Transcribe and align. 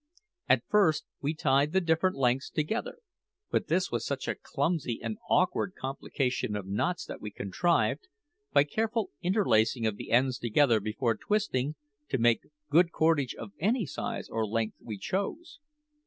At 0.49 0.63
first 0.67 1.05
we 1.21 1.35
tied 1.35 1.73
the 1.73 1.79
different 1.79 2.15
lengths 2.15 2.49
together; 2.49 2.97
but 3.51 3.67
this 3.67 3.91
was 3.91 4.03
such 4.03 4.27
a 4.27 4.33
clumsy 4.33 4.99
and 4.99 5.19
awkward 5.29 5.75
complication 5.79 6.55
of 6.55 6.65
knots 6.65 7.05
that 7.05 7.21
we 7.21 7.29
contrived, 7.29 8.07
by 8.51 8.63
careful 8.63 9.11
interlacing 9.21 9.85
of 9.85 9.97
the 9.97 10.09
ends 10.09 10.39
together 10.39 10.79
before 10.79 11.15
twisting, 11.15 11.75
to 12.09 12.17
make 12.17 12.47
good 12.71 12.91
cordage 12.91 13.35
of 13.35 13.51
any 13.59 13.85
size 13.85 14.27
or 14.27 14.43
length 14.47 14.77
we 14.83 14.97
chose. 14.97 15.59